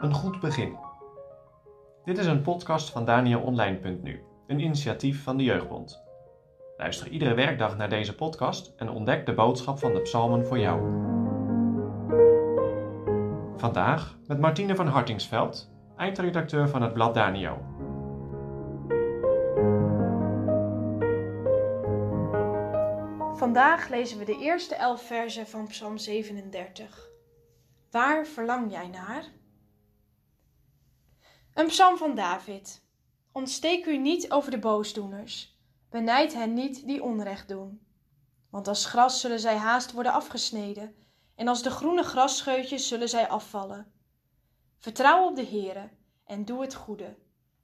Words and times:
Een 0.00 0.14
goed 0.14 0.40
begin. 0.40 0.76
Dit 2.04 2.18
is 2.18 2.26
een 2.26 2.42
podcast 2.42 2.90
van 2.90 3.04
DanielOnline.nu, 3.04 4.22
een 4.46 4.60
initiatief 4.60 5.22
van 5.22 5.36
de 5.36 5.44
Jeugdbond. 5.44 6.04
Luister 6.76 7.08
iedere 7.08 7.34
werkdag 7.34 7.76
naar 7.76 7.88
deze 7.88 8.14
podcast 8.14 8.72
en 8.76 8.90
ontdek 8.90 9.26
de 9.26 9.34
boodschap 9.34 9.78
van 9.78 9.92
de 9.92 10.00
psalmen 10.00 10.46
voor 10.46 10.58
jou. 10.58 10.80
Vandaag 13.56 14.16
met 14.26 14.40
Martine 14.40 14.74
van 14.74 14.86
Hartingsveld, 14.86 15.70
eindredacteur 15.96 16.68
van 16.68 16.82
het 16.82 16.92
blad 16.92 17.14
Danio. 17.14 17.75
Vandaag 23.36 23.88
lezen 23.88 24.18
we 24.18 24.24
de 24.24 24.38
eerste 24.38 24.74
elf 24.74 25.02
verzen 25.02 25.46
van 25.46 25.66
Psalm 25.66 25.98
37. 25.98 27.08
Waar 27.90 28.26
verlang 28.26 28.72
jij 28.72 28.88
naar? 28.88 29.24
Een 31.54 31.66
psalm 31.66 31.96
van 31.96 32.14
David. 32.14 32.82
Ontsteek 33.32 33.86
u 33.86 33.96
niet 33.96 34.30
over 34.30 34.50
de 34.50 34.58
boosdoeners. 34.58 35.58
Benijd 35.90 36.34
hen 36.34 36.54
niet 36.54 36.86
die 36.86 37.02
onrecht 37.02 37.48
doen. 37.48 37.86
Want 38.50 38.68
als 38.68 38.86
gras 38.86 39.20
zullen 39.20 39.40
zij 39.40 39.56
haast 39.56 39.92
worden 39.92 40.12
afgesneden, 40.12 40.94
en 41.34 41.48
als 41.48 41.62
de 41.62 41.70
groene 41.70 42.02
grasscheutjes 42.02 42.88
zullen 42.88 43.08
zij 43.08 43.28
afvallen. 43.28 43.92
Vertrouw 44.78 45.28
op 45.28 45.36
de 45.36 45.46
Heere 45.46 45.90
en 46.24 46.44
doe 46.44 46.60
het 46.60 46.74
goede. 46.74 47.16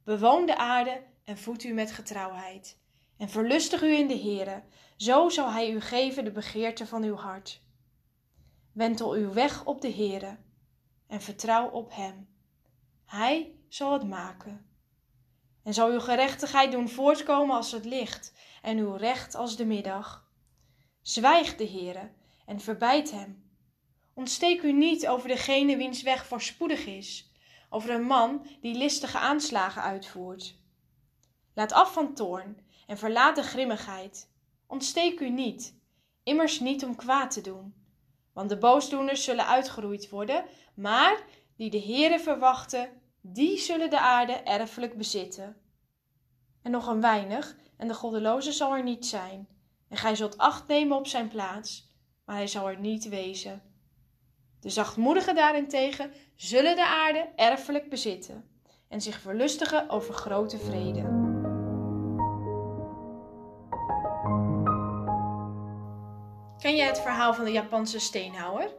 Bewoon 0.05 0.47
de 0.47 0.57
aarde 0.57 1.03
en 1.25 1.39
voed 1.39 1.65
u 1.65 1.73
met 1.73 1.93
getrouwheid. 1.93 2.81
En 3.23 3.29
verlustig 3.29 3.83
u 3.83 3.97
in 3.97 4.09
de 4.09 4.19
Heere, 4.19 4.63
zo 4.97 5.29
zal 5.29 5.51
hij 5.51 5.71
u 5.71 5.81
geven 5.81 6.25
de 6.25 6.31
begeerte 6.31 6.87
van 6.87 7.03
uw 7.03 7.15
hart. 7.15 7.61
Wentel 8.73 9.13
uw 9.13 9.33
weg 9.33 9.65
op 9.65 9.81
de 9.81 9.93
Heere 9.93 10.39
en 11.07 11.21
vertrouw 11.21 11.69
op 11.69 11.95
hem. 11.95 12.29
Hij 13.05 13.55
zal 13.69 13.93
het 13.93 14.09
maken. 14.09 14.67
En 15.63 15.75
zal 15.75 15.91
uw 15.91 16.01
gerechtigheid 16.01 16.73
doen 16.73 16.89
voortkomen 16.89 17.57
als 17.57 17.73
het 17.73 17.85
licht 17.85 18.33
en 18.63 18.79
uw 18.79 18.95
recht 18.95 19.35
als 19.35 19.57
de 19.57 19.65
middag. 19.65 20.29
Zwijg 21.03 21.57
de 21.57 21.69
Heere 21.69 22.11
en 22.47 22.61
verbijt 22.61 23.11
hem. 23.11 23.51
Ontsteek 24.15 24.63
u 24.63 24.73
niet 24.73 25.09
over 25.09 25.29
degene 25.29 25.77
wiens 25.77 26.03
weg 26.03 26.27
voorspoedig 26.27 26.87
is, 26.87 27.33
over 27.71 27.91
een 27.91 28.07
man 28.07 28.47
die 28.61 28.75
listige 28.75 29.19
aanslagen 29.19 29.83
uitvoert. 29.83 30.61
Laat 31.55 31.73
af 31.73 31.93
van 31.93 32.15
toorn 32.15 32.71
en 32.93 32.99
verlaat 32.99 33.37
de 33.37 33.43
grimmigheid. 33.43 34.31
Ontsteek 34.67 35.21
u 35.21 35.31
niet, 35.31 35.75
immers 36.23 36.61
niet 36.61 36.85
om 36.85 36.97
kwaad 36.97 37.31
te 37.31 37.41
doen. 37.41 37.75
Want 38.33 38.49
de 38.49 38.59
boosdoeners 38.59 39.25
zullen 39.25 39.47
uitgeroeid 39.47 40.09
worden, 40.09 40.45
maar 40.75 41.25
die 41.57 41.71
de 41.71 41.81
Heere 41.81 42.21
verwachten, 42.21 42.89
die 43.21 43.59
zullen 43.59 43.91
de 43.91 44.01
aarde 44.01 44.33
erfelijk 44.33 44.97
bezitten. 44.97 45.57
En 46.63 46.71
nog 46.71 46.87
een 46.87 47.01
weinig, 47.01 47.57
en 47.77 47.89
de 47.89 47.95
goddeloze 47.95 48.53
zal 48.53 48.75
er 48.75 48.83
niet 48.83 49.07
zijn. 49.07 49.49
En 49.89 49.97
gij 49.97 50.17
zult 50.17 50.39
acht 50.39 50.67
nemen 50.67 50.97
op 50.97 51.07
zijn 51.07 51.29
plaats, 51.29 51.97
maar 52.25 52.37
hij 52.37 52.47
zal 52.47 52.69
er 52.69 52.79
niet 52.79 53.09
wezen. 53.09 53.63
De 54.61 54.71
zachtmoedigen 54.71 55.35
daarentegen 55.35 56.13
zullen 56.35 56.77
de 56.77 56.87
aarde 56.87 57.29
erfelijk 57.37 57.91
bezitten 57.91 58.49
en 58.89 59.01
zich 59.01 59.21
verlustigen 59.21 59.89
over 59.89 60.15
grote 60.15 60.59
vrede. 60.59 61.22
Ken 66.73 66.81
je 66.81 66.87
het 66.87 67.01
verhaal 67.01 67.35
van 67.35 67.45
de 67.45 67.53
Japanse 67.53 67.99
steenhouwer? 67.99 68.75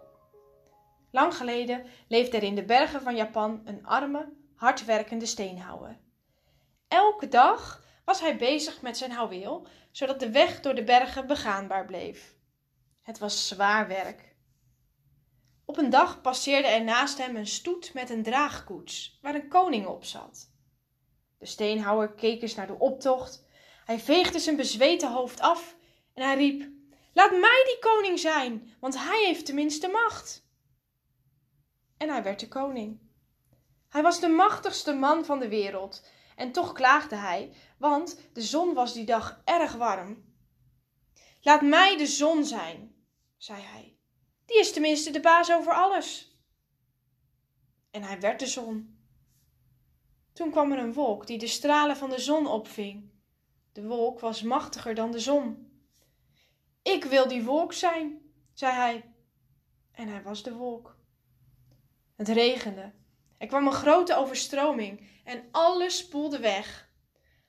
Lang 1.11 1.35
geleden 1.35 1.85
leefde 2.07 2.37
er 2.37 2.43
in 2.43 2.55
de 2.55 2.63
bergen 2.63 3.01
van 3.01 3.15
Japan 3.15 3.61
een 3.65 3.85
arme, 3.85 4.33
hardwerkende 4.55 5.25
steenhouwer. 5.25 5.99
Elke 6.87 7.27
dag 7.27 7.83
was 8.05 8.19
hij 8.19 8.37
bezig 8.37 8.81
met 8.81 8.97
zijn 8.97 9.11
houweel, 9.11 9.67
zodat 9.91 10.19
de 10.19 10.31
weg 10.31 10.61
door 10.61 10.75
de 10.75 10.83
bergen 10.83 11.27
begaanbaar 11.27 11.85
bleef. 11.85 12.35
Het 13.01 13.19
was 13.19 13.47
zwaar 13.47 13.87
werk. 13.87 14.35
Op 15.65 15.77
een 15.77 15.89
dag 15.89 16.21
passeerde 16.21 16.67
er 16.67 16.83
naast 16.83 17.17
hem 17.17 17.35
een 17.35 17.47
stoet 17.47 17.93
met 17.93 18.09
een 18.09 18.23
draagkoets, 18.23 19.19
waar 19.21 19.35
een 19.35 19.47
koning 19.47 19.85
op 19.87 20.03
zat. 20.03 20.51
De 21.37 21.45
steenhouwer 21.45 22.13
keek 22.13 22.41
eens 22.41 22.55
naar 22.55 22.67
de 22.67 22.79
optocht. 22.79 23.45
Hij 23.85 23.99
veegde 23.99 24.39
zijn 24.39 24.55
bezweten 24.55 25.11
hoofd 25.11 25.39
af 25.39 25.75
en 26.13 26.23
hij 26.23 26.35
riep: 26.35 26.71
Laat 27.13 27.31
mij 27.31 27.63
die 27.65 27.79
koning 27.79 28.19
zijn, 28.19 28.75
want 28.79 28.97
hij 28.97 29.25
heeft 29.25 29.45
tenminste 29.45 29.87
macht. 29.87 30.45
En 31.97 32.09
hij 32.09 32.23
werd 32.23 32.39
de 32.39 32.47
koning. 32.47 32.99
Hij 33.89 34.01
was 34.01 34.19
de 34.19 34.27
machtigste 34.27 34.93
man 34.93 35.25
van 35.25 35.39
de 35.39 35.47
wereld, 35.47 36.07
en 36.35 36.51
toch 36.51 36.73
klaagde 36.73 37.15
hij, 37.15 37.53
want 37.77 38.21
de 38.33 38.41
zon 38.41 38.73
was 38.73 38.93
die 38.93 39.05
dag 39.05 39.41
erg 39.45 39.73
warm. 39.73 40.23
Laat 41.41 41.61
mij 41.61 41.97
de 41.97 42.07
zon 42.07 42.45
zijn, 42.45 42.95
zei 43.37 43.61
hij. 43.61 43.97
Die 44.45 44.59
is 44.59 44.73
tenminste 44.73 45.11
de 45.11 45.19
baas 45.19 45.51
over 45.51 45.73
alles. 45.73 46.37
En 47.91 48.03
hij 48.03 48.19
werd 48.19 48.39
de 48.39 48.47
zon. 48.47 49.05
Toen 50.33 50.51
kwam 50.51 50.71
er 50.71 50.77
een 50.77 50.93
wolk 50.93 51.27
die 51.27 51.37
de 51.37 51.47
stralen 51.47 51.97
van 51.97 52.09
de 52.09 52.19
zon 52.19 52.47
opving. 52.47 53.11
De 53.71 53.83
wolk 53.83 54.19
was 54.19 54.41
machtiger 54.41 54.95
dan 54.95 55.11
de 55.11 55.19
zon. 55.19 55.72
Ik 56.93 57.03
wil 57.03 57.27
die 57.27 57.43
wolk 57.43 57.73
zijn, 57.73 58.21
zei 58.53 58.73
hij. 58.73 59.03
En 59.91 60.07
hij 60.07 60.23
was 60.23 60.43
de 60.43 60.53
wolk. 60.53 60.97
Het 62.15 62.27
regende. 62.27 62.93
Er 63.37 63.47
kwam 63.47 63.67
een 63.67 63.73
grote 63.73 64.15
overstroming 64.15 65.07
en 65.23 65.43
alles 65.51 65.97
spoelde 65.97 66.39
weg. 66.39 66.89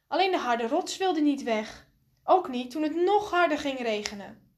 Alleen 0.07 0.31
de 0.31 0.39
harde 0.39 0.69
rots 0.69 0.97
wilde 0.97 1.21
niet 1.21 1.43
weg. 1.43 1.87
Ook 2.25 2.49
niet 2.49 2.71
toen 2.71 2.83
het 2.83 2.95
nog 2.95 3.31
harder 3.31 3.59
ging 3.59 3.79
regenen. 3.79 4.53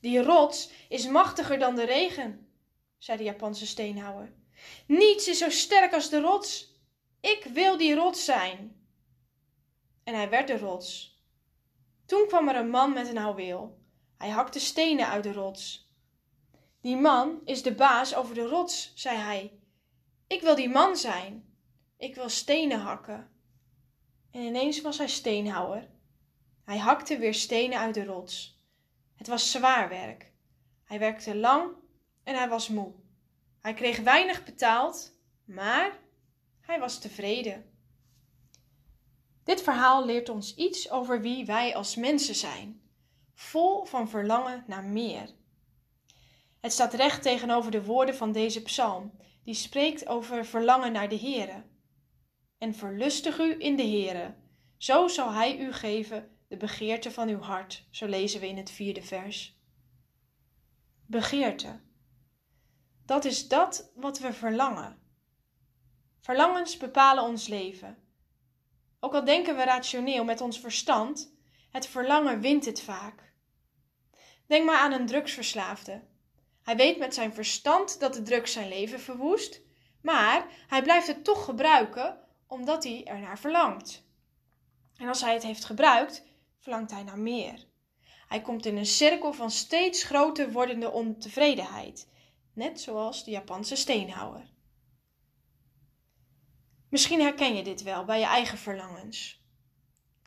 Die 0.00 0.22
rots 0.22 0.70
is 0.88 1.06
machtiger 1.06 1.58
dan 1.58 1.74
de 1.74 1.84
regen, 1.84 2.52
zei 2.98 3.18
de 3.18 3.24
Japanse 3.24 3.66
steenhouwer. 3.66 4.32
Niets 4.86 5.28
is 5.28 5.38
zo 5.38 5.50
sterk 5.50 5.92
als 5.92 6.10
de 6.10 6.20
rots. 6.20 6.76
Ik 7.20 7.44
wil 7.44 7.76
die 7.76 7.94
rots 7.94 8.24
zijn. 8.24 8.86
En 10.04 10.14
hij 10.14 10.28
werd 10.28 10.46
de 10.46 10.58
rots. 10.58 11.17
Toen 12.08 12.26
kwam 12.26 12.48
er 12.48 12.56
een 12.56 12.70
man 12.70 12.92
met 12.92 13.08
een 13.08 13.16
houweel. 13.16 13.78
Hij 14.16 14.28
hakte 14.28 14.60
stenen 14.60 15.08
uit 15.08 15.22
de 15.22 15.32
rots. 15.32 15.90
Die 16.80 16.96
man 16.96 17.40
is 17.44 17.62
de 17.62 17.74
baas 17.74 18.14
over 18.14 18.34
de 18.34 18.46
rots, 18.46 18.92
zei 18.94 19.16
hij. 19.16 19.58
Ik 20.26 20.40
wil 20.40 20.54
die 20.54 20.68
man 20.68 20.96
zijn. 20.96 21.54
Ik 21.96 22.14
wil 22.14 22.28
stenen 22.28 22.80
hakken. 22.80 23.30
En 24.30 24.40
ineens 24.40 24.80
was 24.80 24.98
hij 24.98 25.08
steenhouwer. 25.08 25.88
Hij 26.64 26.78
hakte 26.78 27.18
weer 27.18 27.34
stenen 27.34 27.78
uit 27.78 27.94
de 27.94 28.04
rots. 28.04 28.64
Het 29.16 29.26
was 29.26 29.50
zwaar 29.50 29.88
werk. 29.88 30.32
Hij 30.84 30.98
werkte 30.98 31.36
lang 31.36 31.70
en 32.24 32.34
hij 32.34 32.48
was 32.48 32.68
moe. 32.68 32.92
Hij 33.60 33.74
kreeg 33.74 34.00
weinig 34.00 34.44
betaald, 34.44 35.18
maar 35.44 35.98
hij 36.60 36.78
was 36.78 36.98
tevreden. 36.98 37.77
Dit 39.48 39.62
verhaal 39.62 40.04
leert 40.04 40.28
ons 40.28 40.54
iets 40.54 40.90
over 40.90 41.20
wie 41.20 41.46
wij 41.46 41.74
als 41.76 41.96
mensen 41.96 42.34
zijn, 42.34 42.80
vol 43.34 43.84
van 43.84 44.08
verlangen 44.08 44.64
naar 44.66 44.84
meer. 44.84 45.30
Het 46.60 46.72
staat 46.72 46.94
recht 46.94 47.22
tegenover 47.22 47.70
de 47.70 47.84
woorden 47.84 48.14
van 48.14 48.32
deze 48.32 48.62
psalm, 48.62 49.12
die 49.44 49.54
spreekt 49.54 50.06
over 50.06 50.44
verlangen 50.44 50.92
naar 50.92 51.08
de 51.08 51.18
Heere. 51.18 51.64
En 52.58 52.74
verlustig 52.74 53.38
u 53.38 53.54
in 53.58 53.76
de 53.76 53.82
Heere, 53.82 54.34
zo 54.76 55.08
zal 55.08 55.32
Hij 55.32 55.58
u 55.58 55.72
geven 55.72 56.38
de 56.48 56.56
begeerte 56.56 57.10
van 57.10 57.28
uw 57.28 57.40
hart, 57.40 57.86
zo 57.90 58.06
lezen 58.06 58.40
we 58.40 58.48
in 58.48 58.56
het 58.56 58.70
vierde 58.70 59.02
vers. 59.02 59.58
Begeerte. 61.06 61.80
Dat 63.06 63.24
is 63.24 63.48
dat 63.48 63.92
wat 63.94 64.18
we 64.18 64.32
verlangen. 64.32 64.98
Verlangens 66.20 66.76
bepalen 66.76 67.24
ons 67.24 67.46
leven. 67.46 68.07
Ook 69.00 69.14
al 69.14 69.24
denken 69.24 69.56
we 69.56 69.64
rationeel 69.64 70.24
met 70.24 70.40
ons 70.40 70.60
verstand, 70.60 71.32
het 71.70 71.86
verlangen 71.86 72.40
wint 72.40 72.64
het 72.64 72.82
vaak. 72.82 73.32
Denk 74.46 74.64
maar 74.64 74.78
aan 74.78 74.92
een 74.92 75.06
drugsverslaafde. 75.06 76.02
Hij 76.62 76.76
weet 76.76 76.98
met 76.98 77.14
zijn 77.14 77.34
verstand 77.34 78.00
dat 78.00 78.14
de 78.14 78.22
drugs 78.22 78.52
zijn 78.52 78.68
leven 78.68 79.00
verwoest, 79.00 79.60
maar 80.02 80.46
hij 80.68 80.82
blijft 80.82 81.06
het 81.06 81.24
toch 81.24 81.44
gebruiken 81.44 82.20
omdat 82.46 82.84
hij 82.84 83.04
er 83.04 83.18
naar 83.18 83.38
verlangt. 83.38 84.06
En 84.96 85.08
als 85.08 85.20
hij 85.20 85.32
het 85.32 85.42
heeft 85.42 85.64
gebruikt, 85.64 86.26
verlangt 86.58 86.90
hij 86.90 87.02
naar 87.02 87.18
meer. 87.18 87.66
Hij 88.28 88.40
komt 88.40 88.66
in 88.66 88.76
een 88.76 88.86
cirkel 88.86 89.32
van 89.32 89.50
steeds 89.50 90.02
groter 90.02 90.52
wordende 90.52 90.90
ontevredenheid, 90.90 92.08
net 92.52 92.80
zoals 92.80 93.24
de 93.24 93.30
Japanse 93.30 93.76
steenhouwer. 93.76 94.50
Misschien 96.88 97.20
herken 97.20 97.54
je 97.54 97.62
dit 97.62 97.82
wel 97.82 98.04
bij 98.04 98.18
je 98.18 98.26
eigen 98.26 98.58
verlangens. 98.58 99.42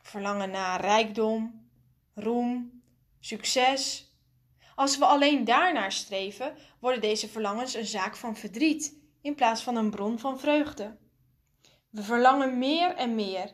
Verlangen 0.02 0.50
naar 0.50 0.82
rijkdom, 0.82 1.70
roem, 2.14 2.82
succes. 3.20 4.12
Als 4.76 4.98
we 4.98 5.06
alleen 5.06 5.46
daarnaar 5.46 5.92
streven, 5.92 6.56
worden 6.80 7.02
deze 7.02 7.28
verlangens 7.28 7.74
een 7.74 7.86
zaak 7.86 8.16
van 8.16 8.36
verdriet 8.36 9.00
in 9.22 9.36
plaats 9.36 9.62
van 9.64 9.76
een 9.76 9.90
bron 9.90 10.20
van 10.20 10.40
vreugde. 10.40 10.98
We 11.90 12.04
verlangen 12.04 12.58
meer 12.58 12.96
en 12.96 13.16
meer. 13.16 13.54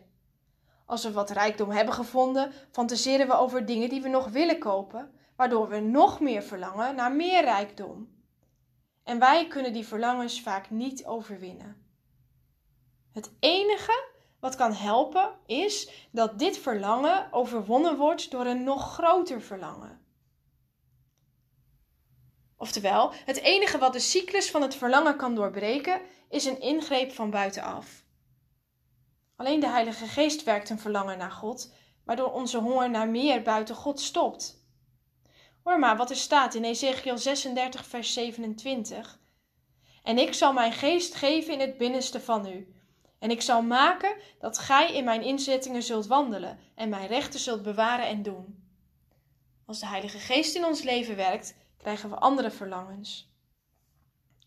Als 0.86 1.04
we 1.04 1.12
wat 1.12 1.30
rijkdom 1.30 1.70
hebben 1.70 1.94
gevonden, 1.94 2.52
fantaseren 2.72 3.28
we 3.28 3.34
over 3.34 3.66
dingen 3.66 3.90
die 3.90 4.02
we 4.02 4.10
nog 4.10 4.28
willen 4.28 4.60
kopen, 4.60 5.12
waardoor 5.36 5.70
we 5.70 5.80
nog 5.80 6.20
meer 6.20 6.44
verlangen 6.44 6.96
naar 6.96 7.12
meer 7.12 7.44
rijkdom. 7.44 8.16
En 9.04 9.20
wij 9.20 9.48
kunnen 9.48 9.74
die 9.74 9.88
verlangens 9.88 10.42
vaak 10.42 10.70
niet 10.70 11.06
overwinnen. 11.06 11.87
Het 13.18 13.32
enige 13.40 14.10
wat 14.40 14.56
kan 14.56 14.74
helpen 14.74 15.30
is 15.46 15.90
dat 16.12 16.40
dit 16.40 16.58
verlangen 16.58 17.28
overwonnen 17.32 17.98
wordt 17.98 18.32
door 18.32 18.46
een 18.46 18.64
nog 18.64 18.94
groter 18.94 19.42
verlangen. 19.42 20.06
Oftewel, 22.58 23.12
het 23.14 23.38
enige 23.38 23.78
wat 23.78 23.94
de 23.94 24.00
cyclus 24.00 24.52
van 24.52 24.62
het 24.62 24.76
verlangen 24.76 25.18
kan 25.18 25.36
doorbreken, 25.36 26.02
is 26.30 26.46
een 26.46 26.62
ingreep 26.62 27.12
van 27.12 27.30
buitenaf. 27.30 28.04
Alleen 29.36 29.60
de 29.60 29.70
Heilige 29.70 30.06
Geest 30.06 30.44
werkt 30.44 30.70
een 30.70 30.80
verlangen 30.80 31.18
naar 31.18 31.32
God, 31.32 31.74
waardoor 32.06 32.32
onze 32.32 32.58
honger 32.58 32.90
naar 32.90 33.10
meer 33.10 33.42
buiten 33.42 33.76
God 33.76 34.00
stopt. 34.00 34.64
Hoor 35.64 35.80
maar 35.80 35.98
wat 35.98 36.10
er 36.10 36.16
staat 36.16 36.54
in 36.54 36.64
Ezekiel 36.64 37.18
36, 37.18 37.86
vers 37.86 38.14
27. 38.14 39.20
En 40.04 40.18
ik 40.18 40.34
zal 40.34 40.54
mijn 40.54 40.74
geest 40.74 41.16
geven 41.16 41.54
in 41.54 41.60
het 41.60 41.78
binnenste 41.78 42.22
van 42.22 42.48
u. 42.48 42.76
En 43.20 43.32
ik 43.32 43.42
zal 43.42 43.62
maken 43.62 44.16
dat 44.40 44.58
gij 44.58 44.94
in 44.94 45.04
mijn 45.04 45.24
inzettingen 45.24 45.84
zult 45.84 46.08
wandelen 46.08 46.60
en 46.76 46.90
mijn 46.90 47.08
rechten 47.08 47.40
zult 47.40 47.64
bewaren 47.64 48.08
en 48.08 48.24
doen. 48.24 48.66
Als 49.66 49.80
de 49.80 49.88
Heilige 49.88 50.20
Geest 50.20 50.56
in 50.56 50.66
ons 50.66 50.82
leven 50.82 51.16
werkt, 51.16 51.56
krijgen 51.78 52.10
we 52.10 52.16
andere 52.16 52.52
verlangens. 52.52 53.32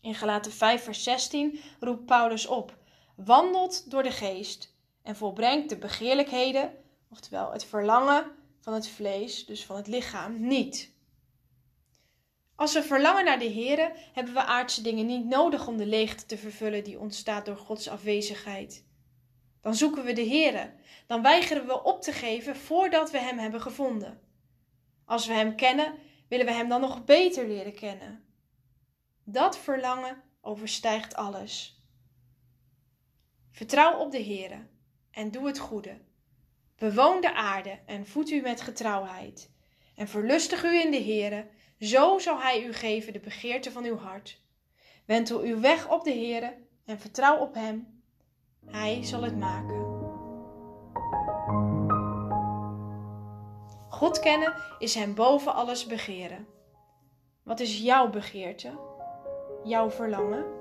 In 0.01 0.15
Galaten 0.15 0.51
5, 0.51 0.83
vers 0.83 1.03
16 1.03 1.59
roept 1.79 2.05
Paulus 2.05 2.47
op: 2.47 2.77
wandelt 3.15 3.91
door 3.91 4.03
de 4.03 4.11
geest 4.11 4.75
en 5.03 5.15
volbrengt 5.15 5.69
de 5.69 5.77
begeerlijkheden, 5.77 6.73
oftewel 7.09 7.51
het 7.51 7.65
verlangen 7.65 8.31
van 8.59 8.73
het 8.73 8.87
vlees, 8.87 9.45
dus 9.45 9.65
van 9.65 9.75
het 9.75 9.87
lichaam, 9.87 10.47
niet. 10.47 10.93
Als 12.61 12.73
we 12.73 12.83
verlangen 12.83 13.25
naar 13.25 13.39
de 13.39 13.51
Here, 13.51 13.93
hebben 14.13 14.33
we 14.33 14.43
aardse 14.43 14.81
dingen 14.81 15.05
niet 15.05 15.25
nodig 15.25 15.67
om 15.67 15.77
de 15.77 15.85
leegte 15.85 16.25
te 16.25 16.37
vervullen 16.37 16.83
die 16.83 16.99
ontstaat 16.99 17.45
door 17.45 17.57
Gods 17.57 17.87
afwezigheid. 17.87 18.85
Dan 19.61 19.75
zoeken 19.75 20.03
we 20.03 20.13
de 20.13 20.27
Here, 20.27 20.73
dan 21.07 21.21
weigeren 21.21 21.65
we 21.67 21.83
op 21.83 22.01
te 22.01 22.11
geven 22.11 22.55
voordat 22.55 23.11
we 23.11 23.17
Hem 23.17 23.37
hebben 23.37 23.61
gevonden. 23.61 24.21
Als 25.05 25.27
we 25.27 25.33
Hem 25.33 25.55
kennen, 25.55 25.93
willen 26.27 26.45
we 26.45 26.51
Hem 26.51 26.69
dan 26.69 26.81
nog 26.81 27.05
beter 27.05 27.47
leren 27.47 27.73
kennen. 27.73 28.23
Dat 29.23 29.57
verlangen 29.57 30.23
overstijgt 30.41 31.15
alles. 31.15 31.81
Vertrouw 33.51 33.97
op 33.97 34.11
de 34.11 34.23
Heere 34.23 34.67
en 35.11 35.31
doe 35.31 35.47
het 35.47 35.59
goede. 35.59 36.01
Bewoon 36.75 37.21
de 37.21 37.33
aarde 37.33 37.79
en 37.85 38.07
voed 38.07 38.29
u 38.29 38.41
met 38.41 38.61
getrouwheid. 38.61 39.50
En 40.01 40.07
verlustig 40.07 40.63
u 40.63 40.81
in 40.81 40.91
de 40.91 41.03
Heere, 41.03 41.47
zo 41.79 42.19
zal 42.19 42.39
Hij 42.39 42.63
u 42.63 42.73
geven 42.73 43.13
de 43.13 43.19
begeerte 43.19 43.71
van 43.71 43.83
uw 43.83 43.97
hart. 43.97 44.41
Wend 45.05 45.31
uw 45.31 45.59
weg 45.59 45.89
op 45.89 46.03
de 46.03 46.11
Heere 46.11 46.57
en 46.85 46.99
vertrouw 46.99 47.37
op 47.37 47.53
Hem. 47.53 48.01
Hij 48.65 49.03
zal 49.03 49.21
het 49.21 49.37
maken. 49.37 49.79
God 53.89 54.19
kennen 54.19 54.53
is 54.79 54.95
Hem 54.95 55.15
boven 55.15 55.53
alles 55.53 55.85
begeren. 55.85 56.47
Wat 57.43 57.59
is 57.59 57.79
jouw 57.79 58.09
begeerte? 58.09 58.79
Jouw 59.63 59.89
verlangen? 59.89 60.60